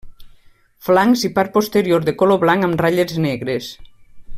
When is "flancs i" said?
0.87-1.31